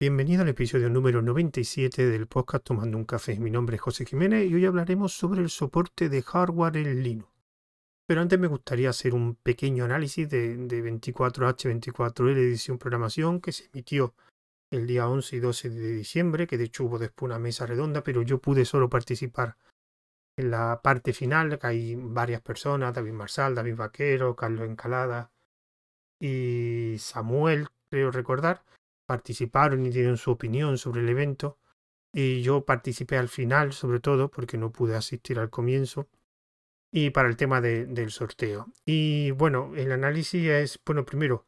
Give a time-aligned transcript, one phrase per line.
[0.00, 3.38] Bienvenido al episodio número 97 del podcast Tomando un Café.
[3.38, 7.30] Mi nombre es José Jiménez y hoy hablaremos sobre el soporte de hardware en Linux.
[8.04, 14.16] Pero antes me gustaría hacer un pequeño análisis de, 24H24L edición programación que se emitió
[14.72, 18.02] el día 11 y 12 de diciembre, que de hecho hubo después una mesa redonda,
[18.02, 19.56] pero yo pude solo participar
[20.36, 25.30] en la parte final, que hay varias personas, David Marsal, David Vaquero, Carlos Encalada
[26.20, 28.64] y Samuel, creo recordar
[29.06, 31.58] participaron y dieron su opinión sobre el evento.
[32.12, 36.08] Y yo participé al final, sobre todo, porque no pude asistir al comienzo.
[36.92, 38.66] Y para el tema del sorteo.
[38.86, 41.44] Y bueno, el análisis es, bueno, primero,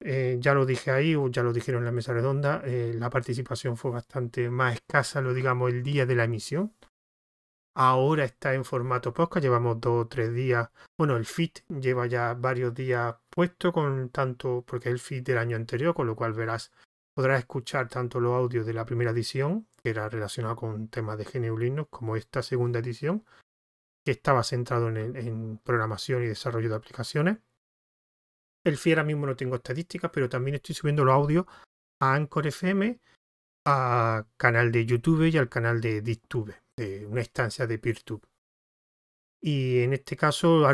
[0.00, 3.08] eh, ya lo dije ahí, o ya lo dijeron en la mesa redonda, eh, la
[3.08, 6.74] participación fue bastante más escasa, lo digamos, el día de la emisión.
[7.76, 10.68] Ahora está en formato podcast, llevamos dos o tres días.
[10.96, 15.38] Bueno, el feed lleva ya varios días puesto con tanto, porque es el feed del
[15.38, 16.70] año anterior, con lo cual verás
[17.14, 21.24] Podrás escuchar tanto los audios de la primera edición, que era relacionado con temas de
[21.24, 23.24] GNU Linux, como esta segunda edición,
[24.04, 27.38] que estaba centrado en, programación y desarrollo de aplicaciones.
[28.64, 31.46] El FI ahora mismo no tengo estadísticas, pero también estoy subiendo los audios
[32.00, 32.98] a Anchor FM,
[33.66, 38.22] a canal de YouTube y al canal de DisTube, de una instancia de PeerTube.
[39.40, 40.66] Y en este caso,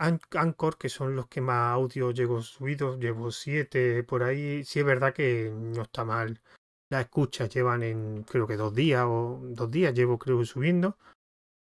[0.00, 4.64] Anchor, que son los que más audio llevo subidos, llevo siete por ahí.
[4.64, 6.40] Sí es verdad que no está mal.
[6.88, 10.96] Las escuchas llevan en creo que dos días o dos días llevo creo subiendo.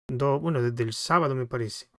[0.09, 1.91] Dos, bueno, desde el sábado me parece.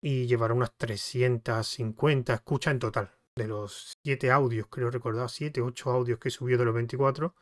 [0.00, 3.10] Y llevará unas 350 escuchas en total.
[3.36, 7.34] De los siete audios, creo recordar, siete, ocho audios que subió de los 24.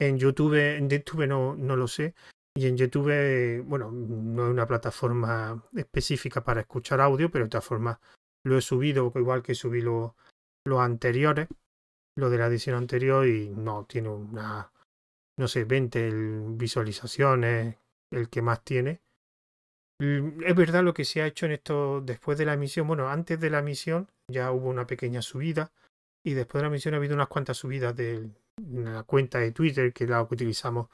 [0.00, 2.14] En YouTube, en YouTube no, no lo sé.
[2.54, 7.64] Y en YouTube, bueno, no es una plataforma específica para escuchar audio, pero de todas
[7.64, 7.98] formas
[8.44, 10.12] lo he subido, igual que subí los
[10.78, 11.48] anteriores,
[12.16, 14.70] lo de la edición anterior, y no tiene una,
[15.38, 16.10] no sé, 20
[16.56, 17.76] visualizaciones,
[18.10, 19.00] el que más tiene.
[19.98, 22.86] Es verdad lo que se ha hecho en esto después de la emisión.
[22.86, 25.72] Bueno, antes de la emisión ya hubo una pequeña subida
[26.24, 28.28] y después de la emisión ha habido unas cuantas subidas de
[28.72, 30.88] la cuenta de Twitter que la utilizamos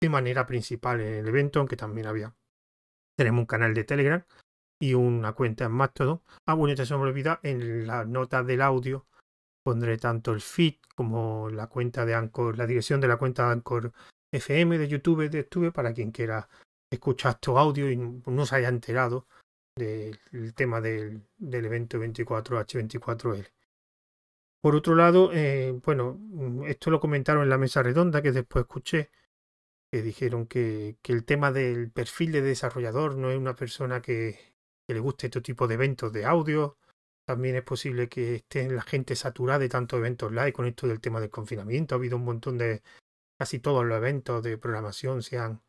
[0.00, 2.34] de manera principal en el evento, aunque también había.
[3.16, 4.24] Tenemos un canal de Telegram
[4.80, 6.22] y una cuenta en Mastodon.
[6.46, 9.06] Ah, bueno, ya se me olvida, en la nota del audio
[9.64, 13.52] pondré tanto el feed como la cuenta de Anchor, la dirección de la cuenta de
[13.52, 13.92] Anchor
[14.32, 16.48] FM de YouTube de YouTube para quien quiera
[16.90, 19.26] escuchar estos audio y no se haya enterado
[19.76, 23.46] del tema del, del evento 24H24L.
[24.60, 26.18] Por otro lado, eh, bueno,
[26.66, 29.10] esto lo comentaron en la mesa redonda que después escuché
[29.90, 34.38] que dijeron que, el tema del perfil de desarrollador no es una persona que,
[34.88, 36.78] le guste este tipo de eventos de audio.
[37.26, 41.00] También es posible que esté la gente saturada de tantos eventos live con esto del
[41.00, 41.94] tema del confinamiento.
[41.94, 42.82] Ha habido un montón de,
[43.38, 45.62] casi todos los eventos de programación se han,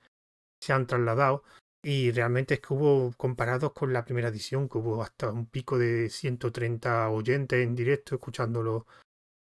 [0.62, 1.44] se han trasladado.
[1.84, 5.78] Y realmente es que hubo, comparados con la primera edición, que hubo hasta un pico
[5.78, 8.84] de 130 oyentes en directo escuchando los,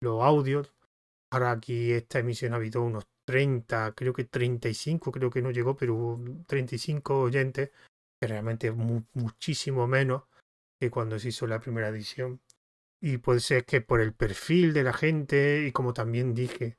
[0.00, 0.74] los audios.
[1.30, 5.76] Ahora aquí esta emisión ha habido unos 30, creo que 35, creo que no llegó,
[5.76, 7.70] pero 35 oyentes,
[8.20, 10.24] que realmente muchísimo menos
[10.80, 12.40] que cuando se hizo la primera edición.
[13.00, 16.78] Y puede ser que por el perfil de la gente y como también dije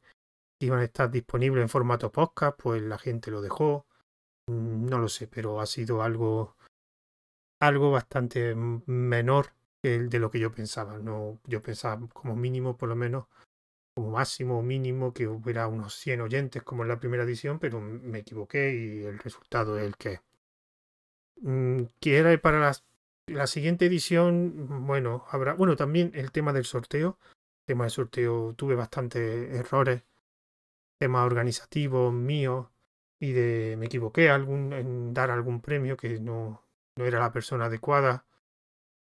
[0.59, 3.85] iban a estar disponibles en formato podcast, pues la gente lo dejó.
[4.50, 6.56] Mm, no lo sé, pero ha sido algo
[7.59, 10.97] algo bastante menor que de lo que yo pensaba.
[10.97, 13.28] No, yo pensaba como mínimo por lo menos
[13.97, 18.19] como máximo mínimo que hubiera unos 100 oyentes como en la primera edición, pero me
[18.19, 20.22] equivoqué y el resultado es el que
[21.41, 22.75] mm, Quiera para la,
[23.25, 27.18] la, siguiente edición, bueno, habrá, bueno, también el tema del sorteo,
[27.62, 30.03] el tema del sorteo tuve bastantes errores,
[31.00, 32.69] tema organizativo mío
[33.19, 36.62] y de me equivoqué algún, en dar algún premio que no,
[36.97, 38.25] no era la persona adecuada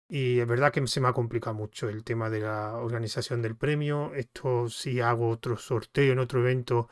[0.10, 3.58] y es verdad que se me ha complicado mucho el tema de la organización del
[3.58, 4.14] premio.
[4.16, 6.90] Esto si hago otro sorteo en otro evento,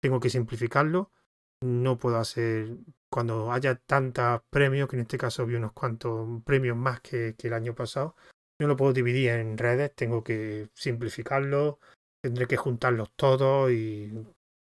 [0.00, 1.10] tengo que simplificarlo.
[1.62, 2.76] No puedo hacer
[3.10, 7.52] cuando haya tantos premios, que en este caso había unos cuantos premios más que, el
[7.52, 8.16] año pasado.
[8.60, 11.80] No lo puedo dividir en redes, tengo que simplificarlo.
[12.22, 14.10] Tendré que juntarlos todos y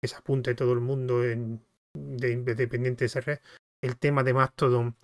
[0.01, 1.65] que se apunte todo el mundo en,
[1.95, 3.39] de, de esa red.
[3.81, 4.97] El tema de Mastodon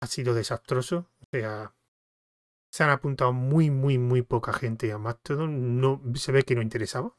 [0.00, 1.10] ha sido desastroso.
[1.20, 1.75] O sea,
[2.76, 5.80] se han apuntado muy, muy, muy poca gente a Mastodon.
[5.80, 7.16] No, se ve que no interesaba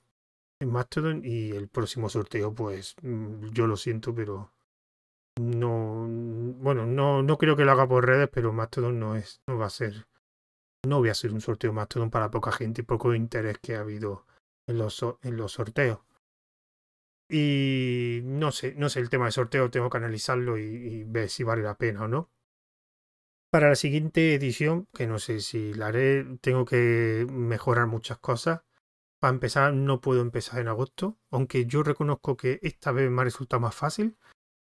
[0.60, 4.54] en Mastodon y el próximo sorteo, pues mm, yo lo siento, pero
[5.42, 6.06] no,
[6.60, 9.66] bueno, no, no creo que lo haga por redes, pero Mastodon no es, no va
[9.66, 10.08] a ser,
[10.86, 13.80] no voy a hacer un sorteo Mastodon para poca gente y poco interés que ha
[13.80, 14.28] habido
[14.68, 16.02] en los, en los sorteos.
[17.30, 21.44] Y no sé, no sé el tema de sorteo, tengo que analizarlo y, ver si
[21.44, 22.30] vale la pena o no.
[23.50, 28.62] Para la siguiente edición, que no sé si la haré, tengo que mejorar muchas cosas.
[29.20, 33.26] Para empezar, no puedo empezar en agosto, aunque yo reconozco que esta vez me ha
[33.26, 34.18] resultado más fácil.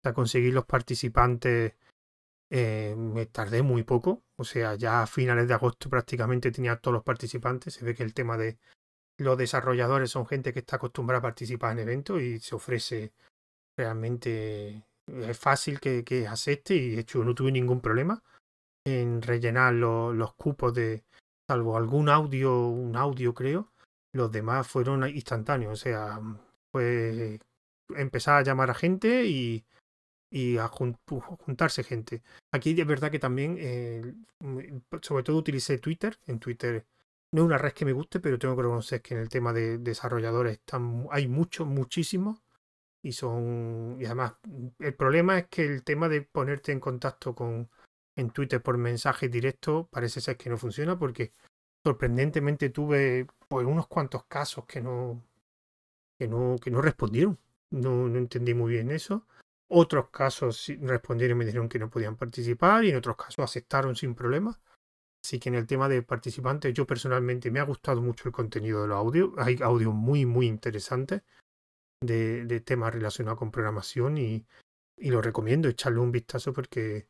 [0.05, 1.75] O conseguir los participantes
[2.51, 4.25] eh, me tardé muy poco.
[4.37, 7.75] O sea, ya a finales de agosto prácticamente tenía todos los participantes.
[7.75, 8.59] Se ve que el tema de
[9.19, 13.13] los desarrolladores son gente que está acostumbrada a participar en eventos y se ofrece
[13.77, 14.85] realmente.
[15.09, 18.23] Es fácil que, que acepte y de hecho no tuve ningún problema
[18.85, 21.05] en rellenar los cupos de.
[21.49, 23.73] Salvo algún audio, un audio creo.
[24.13, 25.73] Los demás fueron instantáneos.
[25.73, 26.21] O sea,
[26.73, 27.41] fue
[27.97, 29.65] empezar a llamar a gente y
[30.31, 32.23] y a juntarse gente.
[32.53, 34.15] Aquí es verdad que también, eh,
[35.03, 36.19] sobre todo utilicé Twitter.
[36.27, 36.87] En Twitter
[37.33, 39.53] no es una red que me guste, pero tengo que reconocer que en el tema
[39.53, 42.43] de desarrolladores están, hay muchos, muchísimos.
[43.03, 43.97] Y son.
[44.01, 44.35] Y además,
[44.81, 47.71] el problema es que el tema de ponerte en contacto con
[48.19, 51.33] en Twitter por mensaje directo parece ser que no funciona porque
[51.85, 55.23] sorprendentemente tuve pues unos cuantos casos que no
[56.19, 57.39] que no que no respondieron.
[57.71, 59.27] No, no entendí muy bien eso.
[59.69, 63.95] Otros casos respondieron y me dijeron que no podían participar y en otros casos aceptaron
[63.95, 64.59] sin problema.
[65.23, 68.83] Así que en el tema de participantes, yo personalmente me ha gustado mucho el contenido
[68.83, 69.31] de los audios.
[69.37, 71.23] Hay audios muy, muy interesantes
[72.01, 74.47] de, de temas relacionados con programación y,
[74.97, 77.07] y lo recomiendo echarle un vistazo porque...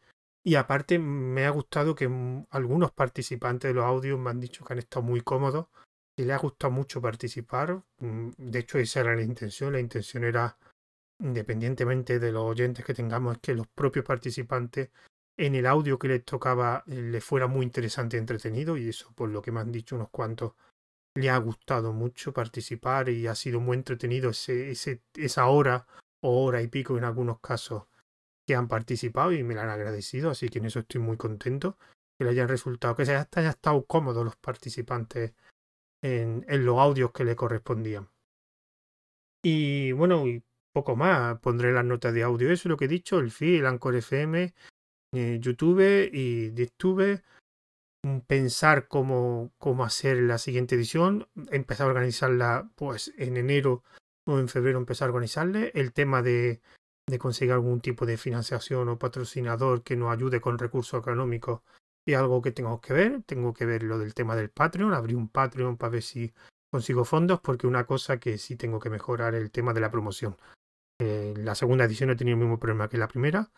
[0.48, 2.08] Y aparte me ha gustado que
[2.48, 5.66] algunos participantes de los audios me han dicho que han estado muy cómodos
[6.16, 7.82] y les ha gustado mucho participar.
[7.98, 9.74] Mm, de hecho, esa era la intención.
[9.74, 10.56] La intención era
[11.22, 14.88] independientemente de los oyentes que tengamos, es que los propios participantes
[15.36, 19.12] en el audio que les tocaba eh, les fuera muy interesante y entretenido y eso
[19.14, 20.54] por lo que me han dicho unos cuantos
[21.14, 25.86] le ha gustado mucho participar y ha sido muy entretenido ese, ese, esa hora
[26.22, 27.87] o hora y pico en algunos casos
[28.48, 31.76] que han participado y me lo han agradecido, así que en eso estoy muy contento
[32.18, 35.34] que le hayan resultado, que se hayan estado cómodos los participantes
[36.02, 38.08] en, en los audios que le correspondían.
[39.44, 40.42] Y bueno, y
[40.72, 41.38] poco más.
[41.40, 43.96] Pondré las notas de audio, eso es lo que he dicho, el feed, el Anchor
[43.96, 44.54] FM,
[45.12, 47.22] eh, YouTube y YouTube.
[48.06, 51.28] Mm, pensar cómo, cómo hacer la siguiente edición.
[51.50, 53.82] Empezar a organizarla pues en enero
[54.26, 55.70] o en febrero empezar a organizarle.
[55.74, 56.60] El tema de,
[57.08, 61.62] de conseguir algún tipo de financiación o patrocinador que nos ayude con recursos económicos
[62.06, 63.22] y algo que tengo que ver.
[63.24, 66.32] Tengo que ver lo del tema del Patreon, abrir un Patreon para ver si
[66.70, 69.90] consigo fondos, porque una cosa que sí tengo que mejorar es el tema de la
[69.90, 70.36] promoción.
[71.00, 73.50] Eh, la segunda edición no tenido el mismo problema que la primera.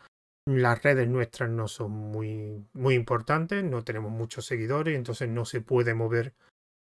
[0.46, 5.60] Las redes nuestras no son muy, muy importantes, no tenemos muchos seguidores, entonces no se
[5.60, 6.34] puede mover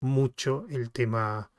[0.01, 1.51] mucho el tema,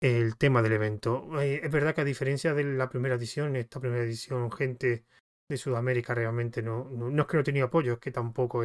[0.00, 1.40] el tema del evento.
[1.40, 5.04] Eh, es verdad que a diferencia de la primera edición, esta primera edición, gente
[5.48, 8.62] de Sudamérica realmente no, no, es que no tenía apoyo, es que tampoco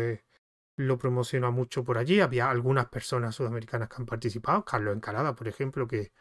[0.78, 2.20] lo promociona mucho por allí.
[2.20, 6.12] Había algunas personas sudamericanas que han participado, Carlos Encalada, por ejemplo, que,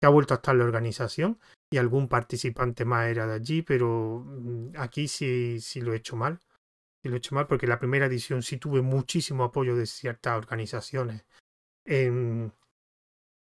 [0.00, 1.38] que ha vuelto a estar en la organización
[1.70, 6.16] y algún participante más era de allí, pero mm, aquí sí, sí lo he hecho
[6.16, 6.40] mal.
[7.02, 10.36] Sí lo he hecho mal porque la primera edición sí tuve muchísimo apoyo de ciertas
[10.36, 11.24] organizaciones
[11.84, 12.52] en,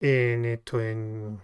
[0.04, 1.40] en esto, en,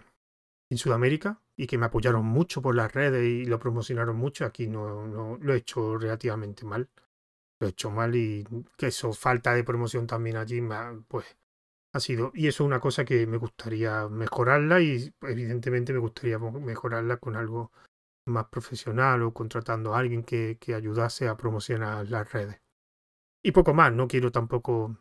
[0.69, 4.45] en Sudamérica y que me apoyaron mucho por las redes y lo promocionaron mucho.
[4.45, 6.87] Aquí no, no lo he hecho relativamente mal.
[7.59, 8.47] Lo he hecho mal y
[8.77, 10.61] que eso, falta de promoción también allí,
[11.07, 11.25] pues
[11.93, 16.39] ha sido, y eso es una cosa que me gustaría mejorarla y evidentemente me gustaría
[16.39, 17.71] mejorarla con algo
[18.27, 22.61] más profesional o contratando a alguien que, que ayudase a promocionar las redes.
[23.43, 24.95] Y poco más, no quiero tampoco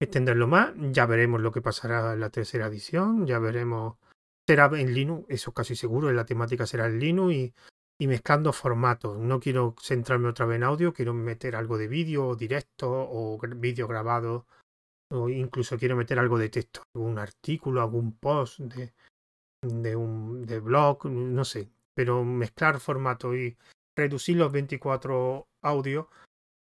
[0.00, 3.96] extenderlo más, ya veremos lo que pasará en la tercera edición, ya veremos,
[4.46, 7.54] será en Linux, eso casi seguro, la temática será en Linux y,
[8.00, 9.18] y mezclando formatos.
[9.18, 13.88] No quiero centrarme otra vez en audio, quiero meter algo de vídeo directo o vídeo
[13.88, 14.46] grabado
[15.10, 18.92] o incluso quiero meter algo de texto, algún artículo, algún post de,
[19.62, 23.56] de un de blog, no sé, pero mezclar formato y
[23.96, 26.06] reducir los 24 audios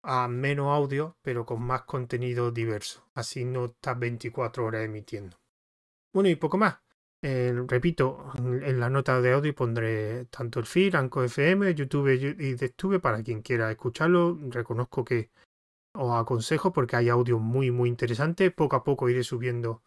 [0.04, 3.08] a menos audio, pero con más contenido diverso.
[3.14, 5.38] Así no estás 24 horas emitiendo.
[6.12, 6.76] Bueno, y poco más.
[7.22, 12.54] Eh, repito, en la nota de audio pondré tanto el feed, Anco FM, YouTube y
[12.56, 14.38] YouTube para quien quiera escucharlo.
[14.50, 15.30] Reconozco que
[15.94, 18.50] os aconsejo porque hay audio muy muy interesante.
[18.50, 19.82] Poco a poco iré subiendo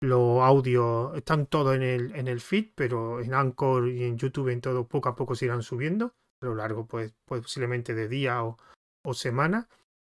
[0.00, 4.50] los audios, están todos en el, en el feed, pero en Anchor y en YouTube
[4.50, 8.44] en todo poco a poco se irán subiendo a lo largo pues, posiblemente de día
[8.44, 8.58] o,
[9.06, 9.68] o semana.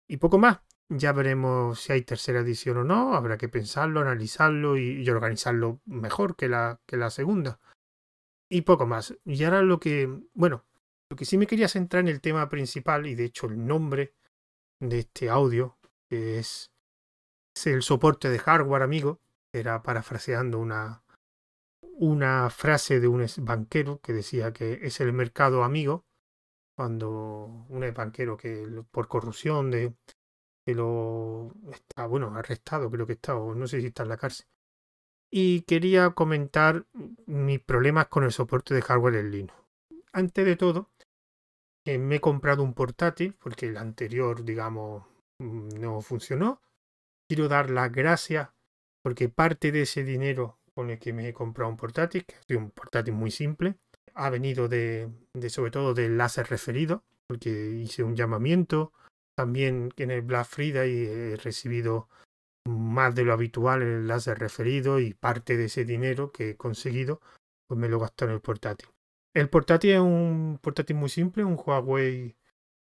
[0.08, 0.60] Y poco más.
[0.90, 6.36] Ya veremos si hay tercera edición o no, habrá que pensarlo, analizarlo y, organizarlo mejor
[6.36, 7.60] que la, que la segunda.
[8.50, 9.16] Y poco más.
[9.26, 10.66] Y ahora lo que, bueno,
[11.10, 14.14] lo que sí me quería centrar en el tema principal y de hecho el nombre
[14.80, 15.78] de este audio,
[16.10, 16.72] que es,
[17.56, 19.20] es el soporte de hardware amigo,
[19.52, 21.04] era parafraseando una,
[21.82, 26.06] una frase de un banquero que decía que es el mercado amigo,
[26.76, 29.94] cuando un banquero que por corrupción de
[30.66, 34.18] que lo está, bueno, arrestado, creo que está, o no sé si está en la
[34.18, 34.48] cárcel.
[35.30, 36.86] Y quería comentar
[37.26, 39.54] mis problemas con el soporte de hardware en Linux.
[40.14, 40.92] Antes de todo,
[41.86, 45.06] eh, me he comprado un portátil, porque el anterior, digamos,
[45.40, 46.62] mm, no funcionó.
[47.28, 48.50] Quiero dar las gracias,
[49.02, 52.58] porque parte de ese dinero con el que me he comprado un portátil, que es
[52.58, 53.76] un portátil muy simple,
[54.14, 58.92] ha venido de, de sobre todo del láser referido, porque hice un llamamiento
[59.36, 62.08] también en el Black Friday he recibido
[62.68, 67.20] más de lo habitual el láser referido y parte de ese dinero que he conseguido
[67.68, 68.90] pues me lo gasto en el portátil.
[69.34, 72.36] El portátil es un portátil muy simple, un Huawei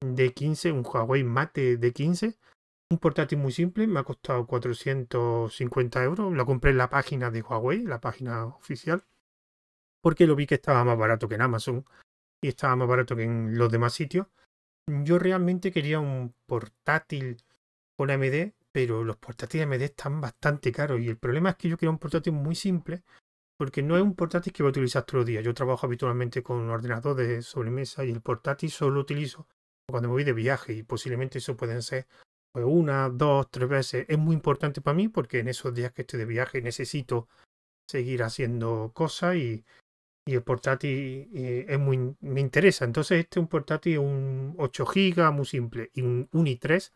[0.05, 2.37] D15, un Huawei Mate D15.
[2.91, 6.33] Un portátil muy simple, me ha costado 450 euros.
[6.35, 9.05] Lo compré en la página de Huawei, la página oficial,
[10.05, 11.87] porque lo vi que estaba más barato que en Amazon
[12.43, 14.27] y estaba más barato que en los demás sitios.
[14.87, 17.39] Yo realmente quería un portátil
[17.97, 21.79] con AMD, pero los portátiles AMD están bastante caros y el problema es que yo
[21.79, 23.03] quiero un portátil muy simple
[23.59, 25.43] porque no es un portátil que voy a utilizar todos los días.
[25.43, 29.49] Yo trabajo habitualmente con un ordenador de sobremesa y el portátil solo lo utilizo
[29.89, 32.07] cuando me voy de viaje y posiblemente eso pueden ser
[32.53, 34.05] pues, una, dos, tres veces.
[34.07, 37.27] Es muy importante para mí porque en esos días que estoy de viaje necesito
[37.89, 39.65] seguir haciendo cosas y
[40.27, 42.85] y el portátil eh, es muy, me interesa.
[42.85, 46.93] Entonces este es un portátil un 8 GB muy simple y un, un i3.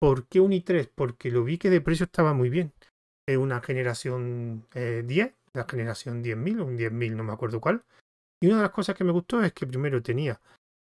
[0.00, 0.90] ¿Por qué un i3?
[0.94, 2.72] Porque lo vi que de precio estaba muy bien.
[3.26, 7.82] Es una generación 10, eh, la generación 10.000 o un 10.000, no me acuerdo cuál.
[8.40, 10.40] Y una de las cosas que me gustó es que primero tenía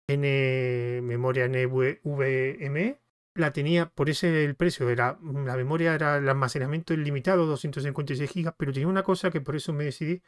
[0.08, 3.00] N memoria NVMe,
[3.36, 8.54] la tenía por ese el precio, era la memoria era el almacenamiento ilimitado, 256 GB,
[8.58, 10.22] pero tenía una cosa que por eso me decidí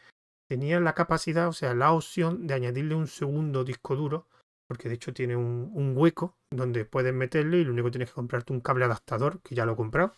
[0.48, 4.28] tenía la capacidad, o sea, la opción de añadirle un segundo disco duro,
[4.68, 8.16] porque de hecho tiene un, hueco donde puedes meterle y lo único que tienes que
[8.16, 10.14] comprarte un cable adaptador, que ya lo he comprado,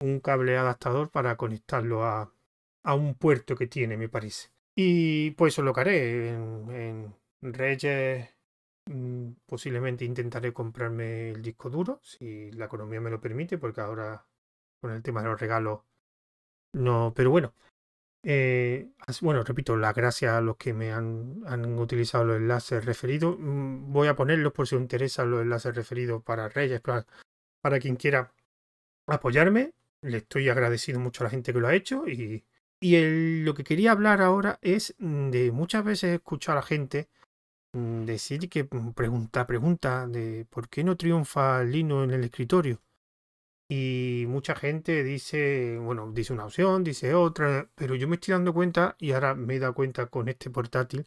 [0.00, 2.32] un cable adaptador para conectarlo a,
[2.84, 4.50] a un puerto que tiene, me parece.
[4.76, 8.28] Y pues eso lo haré en, en Reyes.
[8.90, 14.26] Mm, posiblemente intentaré comprarme el disco duro, si la economía me lo permite, porque ahora
[14.80, 15.80] con el tema de los regalos
[16.72, 17.12] no.
[17.14, 17.54] Pero bueno,
[18.22, 23.36] eh, bueno, repito, las gracias a los que me han, utilizado los enlaces referidos.
[23.38, 27.06] Mm, voy a ponerlos por si os interesan los enlaces referidos para Reyes, para,
[27.60, 28.32] para quien quiera
[29.06, 29.72] apoyarme.
[30.02, 32.08] Le estoy agradecido mucho a la gente que lo ha hecho.
[32.08, 32.44] Y,
[32.80, 37.08] y lo que quería hablar ahora es de muchas veces escuchar a la gente
[37.72, 42.80] mm, decir que mm, pregunta, pregunta de por qué no triunfa Lino en el escritorio.
[43.74, 48.52] Y mucha gente dice, bueno, dice una opción, dice otra, pero yo me estoy dando
[48.52, 51.06] cuenta, y ahora me he dado cuenta con este portátil,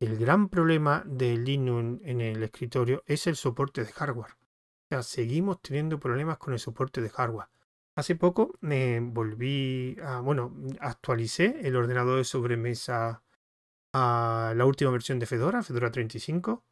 [0.00, 4.32] el gran problema de Linux en el escritorio es el soporte de hardware.
[4.32, 7.46] O sea, seguimos teniendo problemas con el soporte de hardware.
[7.94, 13.22] Hace poco me volví a, bueno, actualicé el ordenador de sobremesa
[13.94, 16.64] a la última versión de Fedora, Fedora 35,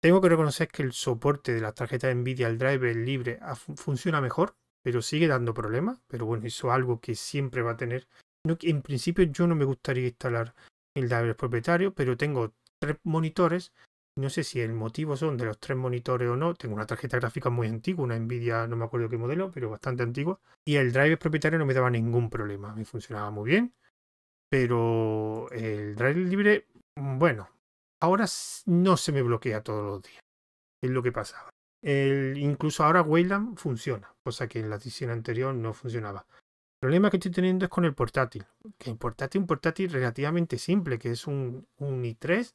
[0.00, 3.38] tengo que reconocer que el soporte de la tarjeta Nvidia, el driver libre,
[3.76, 6.00] funciona mejor, pero sigue dando problemas.
[6.06, 8.06] Pero bueno, eso es algo que siempre va a tener.
[8.44, 10.54] en principio yo no me gustaría instalar
[10.94, 13.72] el driver propietario, pero tengo tres monitores.
[14.16, 16.54] No sé si el motivo son de los tres monitores o no.
[16.54, 20.02] Tengo una tarjeta gráfica muy antigua, una Nvidia, no me acuerdo qué modelo, pero bastante
[20.02, 20.40] antigua.
[20.64, 22.74] Y el driver propietario no me daba ningún problema.
[22.74, 23.74] Me funcionaba muy bien.
[24.50, 27.48] Pero el driver libre, bueno,
[28.00, 28.26] ahora
[28.66, 30.20] no se me bloquea todos los días.
[30.82, 31.50] Es lo que pasaba.
[31.82, 36.26] incluso ahora Wayland funciona, cosa que en la edición anterior no funcionaba.
[36.30, 38.46] El problema que estoy teniendo es con el portátil.
[38.78, 42.54] Que el portátil es un portátil relativamente simple, que es un, un i3,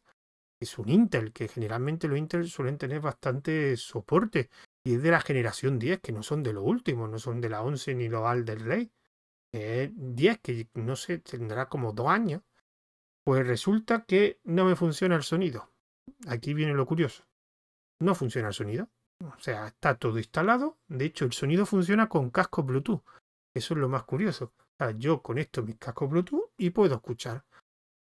[0.62, 4.50] es un Intel, que generalmente los Intel suelen tener bastante soporte.
[4.86, 7.50] Y es de la generación 10, que no son de lo último, no son de
[7.50, 8.92] la 11 ni los Alder Lake.
[9.52, 12.42] Es 10, que no sé, tendrá como dos años.
[13.24, 15.70] Pues resulta que no me funciona el sonido.
[16.27, 17.24] Aquí viene lo curioso.
[18.00, 18.89] No funciona el sonido.
[19.22, 20.77] O sea, está todo instalado.
[20.88, 23.03] De hecho, el sonido funciona con casco Bluetooth.
[23.56, 24.53] Eso es lo más curioso.
[24.80, 27.46] O yo conecto mis cascos Bluetooth y puedo escuchar.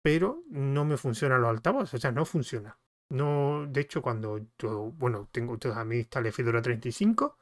[0.03, 1.95] Pero no me funcionan los altavoces.
[1.95, 2.79] O sea, no funciona.
[3.11, 7.39] No, de hecho, cuando yo, bueno, tengo toda mi instalé Fedora 35,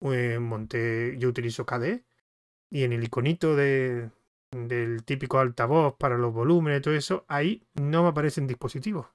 [0.00, 2.04] eh, monté, yo utilizo KDE
[2.70, 4.10] y en el iconito de,
[4.50, 9.06] del típico altavoz para los volúmenes todo eso, ahí no me aparecen dispositivos.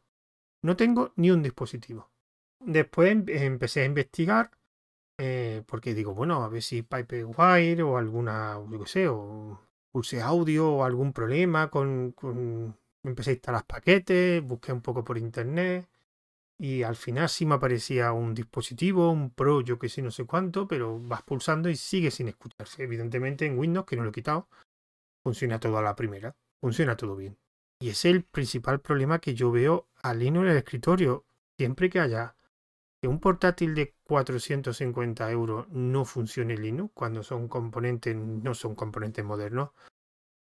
[0.61, 2.09] No tengo ni un dispositivo.
[2.59, 4.51] Después em, empecé a investigar
[5.17, 9.59] eh, porque digo, bueno, a ver si Pipewire o alguna, yo qué sé, o
[9.91, 12.77] pulse audio o algún problema con, con...
[13.03, 15.87] Empecé a instalar paquetes, busqué un poco por internet
[16.57, 20.25] y al final sí me aparecía un dispositivo, un Pro, yo que sé, no sé
[20.25, 22.83] cuánto, pero vas pulsando y sigue sin escucharse.
[22.83, 24.47] Evidentemente en Windows, que no lo he quitado,
[25.25, 27.35] funciona todo a la primera, funciona todo bien.
[27.81, 31.25] Y es el principal problema que yo veo al Linux en el escritorio.
[31.57, 32.35] Siempre que haya
[33.01, 39.25] que un portátil de 450 euros no funcione Linux, cuando son componentes, no son componentes
[39.25, 39.71] modernos,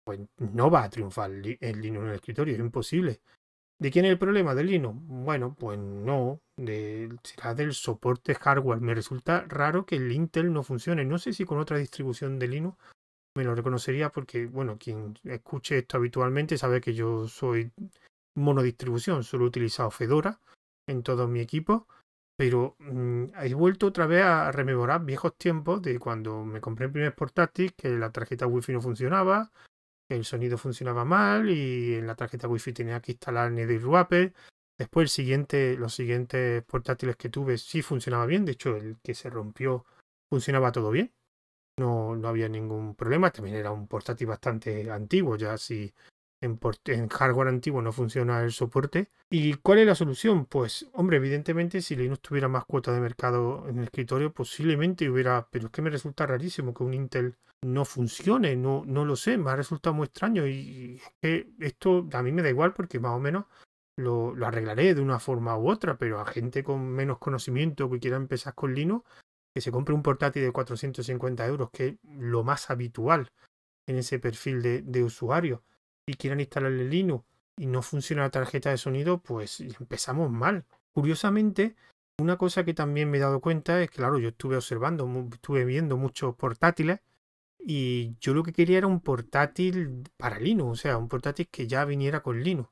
[0.04, 3.22] pues no va a triunfar el Linux en el escritorio, es imposible.
[3.80, 4.56] ¿De quién es el problema?
[4.56, 4.98] ¿Del Linux?
[5.04, 6.42] Bueno, pues no,
[7.24, 8.82] será del soporte hardware.
[8.82, 11.04] Me resulta raro que el Intel no funcione.
[11.06, 12.78] No sé si con otra distribución de Linux
[13.36, 17.72] me lo reconocería porque, bueno, quien escuche esto habitualmente sabe que yo soy
[18.36, 19.24] monodistribución.
[19.24, 20.40] Solo he utilizado Fedora
[20.88, 21.88] en todo mi equipo.
[22.38, 26.92] Pero mm, he vuelto otra vez a rememorar viejos tiempos de cuando me compré el
[26.92, 29.52] primer portátil, que la tarjeta wifi no funcionaba,
[30.10, 34.34] el sonido funcionaba mal y en la tarjeta wifi tenía que instalar NetherWrapper.
[34.78, 39.14] Después el siguiente, los siguientes portátiles que tuve sí funcionaba bien, de hecho el que
[39.14, 39.86] se rompió
[40.30, 41.14] funcionaba todo bien.
[41.78, 45.94] No, no había ningún problema, también era un portátil bastante antiguo, ya si
[46.42, 49.10] en, hardware antiguo no funciona el soporte.
[49.30, 50.46] ¿Y cuál es la solución?
[50.46, 55.48] Pues, hombre, evidentemente si Linux tuviera más cuota de mercado en el escritorio, posiblemente hubiera,
[55.50, 59.38] pero es que me resulta rarísimo que un Intel no funcione, no, no lo sé,
[59.38, 63.00] me ha resultado muy extraño y es que esto a mí me da igual porque
[63.00, 63.46] más o menos
[63.98, 68.00] lo, lo, arreglaré de una forma u otra, pero a gente con menos conocimiento que
[68.00, 69.10] quiera empezar con Linux,
[69.56, 73.32] que se compre un portátil de 450 euros, que es lo más habitual
[73.88, 75.64] en ese perfil de, de usuario,
[76.06, 77.26] y quieran instalarle Linux
[77.58, 80.66] y no funciona la tarjeta de sonido, pues empezamos mal.
[80.94, 81.78] Curiosamente,
[82.20, 85.64] una cosa que también me he dado cuenta es que, claro, yo estuve observando, estuve
[85.64, 87.00] viendo muchos portátiles
[87.58, 91.66] y yo lo que quería era un portátil para Linux, o sea, un portátil que
[91.66, 92.70] ya viniera con Linux.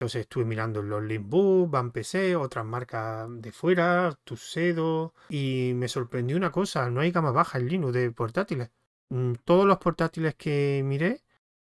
[0.00, 6.38] Entonces estuve mirando los Linkbook, Van PC, otras marcas de fuera, Tuxedo, y me sorprendió
[6.38, 8.70] una cosa, no hay gama baja en Linux de portátiles.
[9.10, 11.20] Mm, todos los portátiles que miré,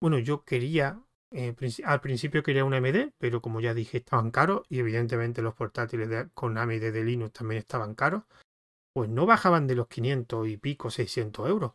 [0.00, 1.00] bueno, yo quería,
[1.32, 5.54] eh, al principio quería una AMD, pero como ya dije, estaban caros, y evidentemente los
[5.54, 8.22] portátiles con AMD de Linux también estaban caros,
[8.92, 11.72] pues no bajaban de los 500 y pico, 600 euros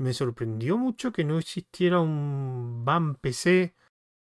[0.00, 3.74] me sorprendió mucho que no existiera un BAM PC,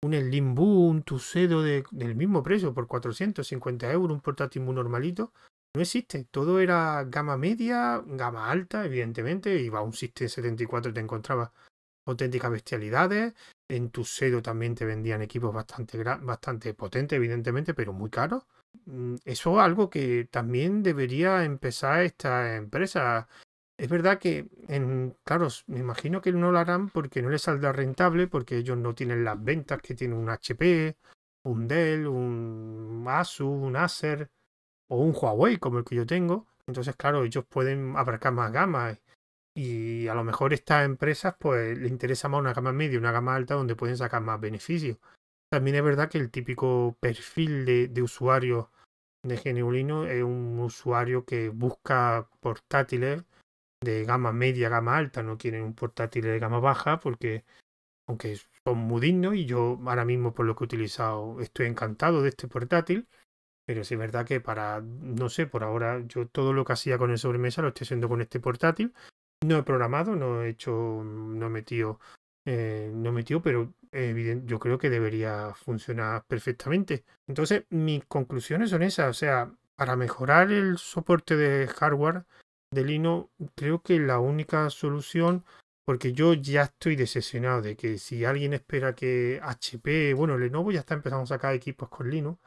[0.04, 5.32] un Slimbook, un Tuxedo de, del mismo precio, por 450 euros, un portátil muy normalito.
[5.74, 6.24] No existe.
[6.30, 9.58] Todo era gama media, gama alta, evidentemente.
[9.60, 11.50] Iba a un System 74 y te encontrabas
[12.06, 13.34] auténticas bestialidades.
[13.68, 18.44] En Tuxedo también te vendían equipos bastante, bastante potentes, evidentemente, pero muy caros.
[18.86, 23.26] Mm, eso es algo que también debería empezar esta empresa
[23.76, 27.72] es verdad que, en, claro, me imagino que no lo harán porque no les saldrá
[27.72, 30.96] rentable, porque ellos no tienen las ventas que tiene un HP,
[31.44, 34.30] un Dell, un Asus, un Acer
[34.88, 36.46] o un Huawei como el que yo tengo.
[36.66, 39.00] Entonces, claro, ellos pueden abarcar más gamas
[39.56, 43.34] y a lo mejor estas empresas pues les interesa más una gama media, una gama
[43.34, 44.98] alta donde pueden sacar más beneficios.
[45.50, 48.70] También es verdad que el típico perfil de, de usuario
[49.22, 53.24] de Geneulino es un usuario que busca portátiles
[53.84, 57.44] de gama media, gama alta, no quieren un portátil de gama baja porque
[58.06, 62.22] aunque son muy dignos y yo ahora mismo por lo que he utilizado estoy encantado
[62.22, 63.08] de este portátil,
[63.66, 67.10] pero es verdad que para, no sé, por ahora yo todo lo que hacía con
[67.10, 68.92] el sobremesa lo estoy haciendo con este portátil.
[69.44, 71.98] No he programado, no he hecho, no he metido,
[72.46, 77.04] eh, no he metido, pero evidente, yo creo que debería funcionar perfectamente.
[77.26, 82.24] Entonces, mis conclusiones son esas, o sea, para mejorar el soporte de hardware
[82.74, 85.44] de Linux, creo que la única solución,
[85.86, 90.80] porque yo ya estoy decepcionado de que si alguien espera que HP, bueno, Lenovo ya
[90.80, 92.38] está empezando a sacar equipos con Linux,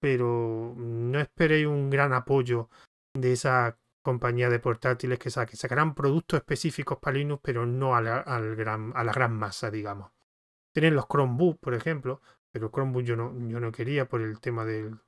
[0.00, 2.68] pero no esperéis un gran apoyo
[3.14, 5.56] de esa compañía de portátiles que saque.
[5.56, 9.70] Sacarán productos específicos para Linux, pero no a la, al gran, a la gran masa,
[9.70, 10.12] digamos.
[10.72, 12.20] Tienen los Chromebook, por ejemplo,
[12.52, 14.98] pero Chromebook yo no, yo no quería por el tema del,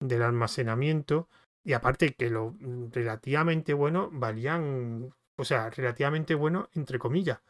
[0.00, 1.28] del almacenamiento.
[1.68, 7.40] Y aparte que lo mm, relativamente bueno valían, o sea, relativamente bueno entre comillas.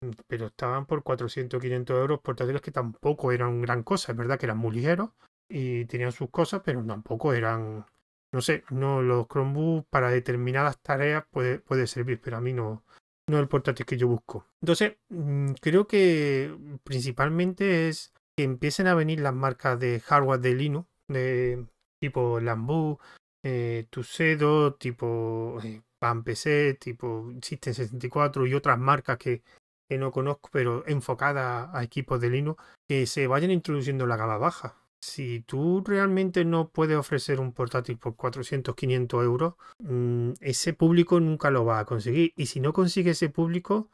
[0.00, 4.12] Mm, pero estaban por 400 500 euros portátiles que tampoco eran gran cosa.
[4.12, 5.10] Es verdad que eran muy ligeros
[5.48, 7.84] y tenían sus cosas, pero tampoco eran
[8.32, 12.84] no sé, no los Chromebooks para determinadas tareas puede, puede servir, pero a mí no,
[13.28, 14.46] no el portátil que yo busco.
[14.62, 20.54] Entonces, mm, creo que principalmente es que empiecen a venir las marcas de hardware de
[20.54, 21.66] Linux, de
[22.00, 22.98] tipo Lambu,
[23.48, 25.82] eh, Tuxedo, tipo eh,
[26.24, 29.42] PC, tipo System 64 y otras marcas que,
[29.88, 34.16] que no conozco, pero enfocadas a equipos de Linux, que se vayan introduciendo en la
[34.16, 40.32] gama baja si tú realmente no puedes ofrecer un portátil por 400, 500 euros, mm,
[40.40, 42.32] ese público nunca lo va a conseguir.
[42.36, 43.90] Y si no consigue ese público,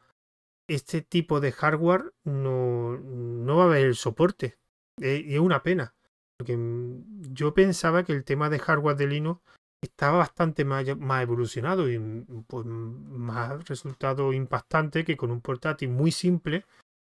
[0.68, 4.56] este tipo de hardware no, no va a haber el soporte.
[5.00, 5.93] Eh, es una pena.
[6.38, 9.40] Porque mm, yo pensaba que el tema de hardware de Linux
[9.82, 16.10] estaba bastante más, evolucionado y mm, pues, más resultado impactante que con un portátil muy
[16.10, 16.64] simple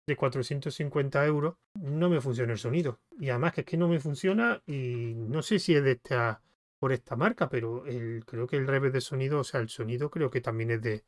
[0.07, 2.99] de 450 euros, no me funciona el sonido.
[3.19, 6.41] Y además que es que no me funciona y no sé si es de esta
[6.79, 10.09] por esta marca, pero el, creo que el revés de sonido, o sea, el sonido
[10.09, 11.03] creo que también es de,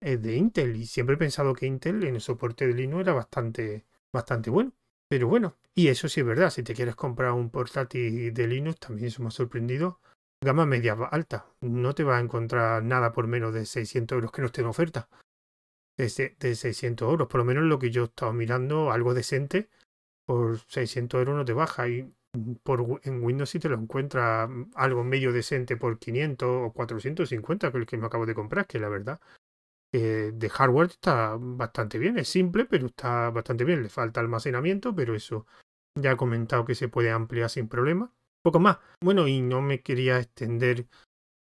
[0.00, 0.76] es de Intel.
[0.76, 4.72] Y siempre he pensado que Intel en el soporte de Linux era bastante, bastante bueno.
[5.08, 8.80] Pero bueno, y eso sí es verdad, si te quieres comprar un portátil de Linux,
[8.80, 10.00] también eso me ha sorprendido.
[10.42, 14.42] Gama media alta, no te vas a encontrar nada por menos de 600 euros que
[14.42, 15.08] no esté en oferta
[15.96, 17.28] de, de 600 euros.
[17.28, 19.68] Por lo menos lo que yo he estado mirando, algo decente,
[20.26, 21.88] por 600 euros no te baja.
[21.88, 22.12] Y
[22.62, 27.70] por, en Windows si te lo encuentras mm, algo medio decente por 500 o 450,
[27.70, 29.20] que es el que me acabo de comprar, que la verdad
[30.00, 32.18] de hardware está bastante bien.
[32.18, 33.82] Es simple, pero está bastante bien.
[33.82, 35.46] Le falta almacenamiento, pero eso
[36.00, 38.12] ya he comentado que se puede ampliar sin problema.
[38.42, 38.78] Poco más.
[39.02, 40.86] Bueno, y no me quería extender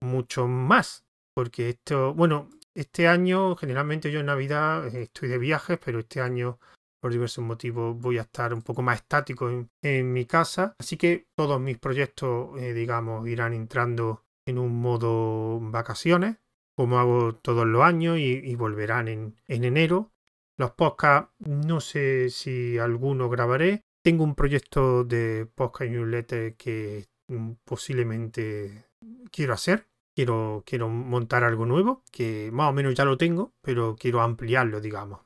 [0.03, 5.79] mucho más, porque esto, bueno, este año, generalmente yo en Navidad eh, estoy de viajes,
[5.83, 6.59] pero este año
[7.01, 9.49] por diversos motivos voy a estar un poco más estático
[9.81, 10.75] en, mi casa.
[10.79, 16.37] Así que todos mis proyectos, eh, digamos, irán entrando en un modo vacaciones,
[16.75, 20.11] como hago todos los años, y, volverán en, en, enero.
[20.57, 23.83] Los podcasts, no sé si alguno grabaré.
[24.03, 28.85] Tengo un proyecto de podcast newsletter que mm, posiblemente
[29.31, 33.95] quiero hacer quiero, quiero montar algo nuevo, que más o menos ya lo tengo, pero
[33.99, 35.21] quiero ampliarlo, digamos.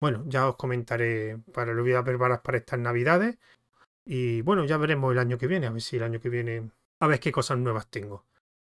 [0.00, 3.38] Bueno, ya os comentaré para lo voy a preparadas para estas navidades.
[4.04, 6.70] Y bueno, ya veremos el año que viene, a ver si el año que viene,
[7.00, 8.24] a ver qué cosas nuevas tengo.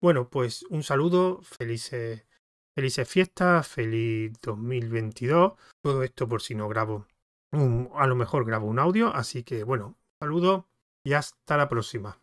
[0.03, 2.27] Bueno, pues un saludo, felices,
[2.75, 5.53] felices fiestas, feliz 2022.
[5.81, 7.07] Todo esto por si no grabo,
[7.53, 10.67] a lo mejor grabo un audio, así que bueno, saludo
[11.05, 12.22] y hasta la próxima.